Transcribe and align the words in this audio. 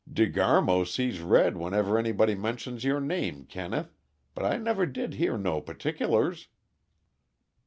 "De 0.11 0.25
Garmo 0.27 0.83
sees 0.83 1.19
red 1.21 1.57
whenever 1.57 1.95
anybody 1.95 2.33
mentions 2.33 2.83
your 2.83 2.99
name, 2.99 3.45
Kenneth 3.45 3.93
but 4.33 4.43
I 4.43 4.57
never 4.57 4.87
did 4.87 5.13
hear 5.13 5.37
no 5.37 5.61
particulars." 5.61 6.47